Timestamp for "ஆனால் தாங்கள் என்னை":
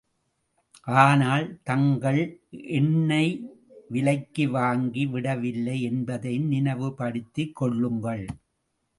0.87-3.25